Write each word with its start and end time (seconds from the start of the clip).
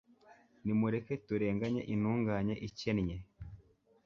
nimureke 0.63 1.13
turenganye 1.27 1.81
intungane 1.93 2.53
ikennye 2.67 3.17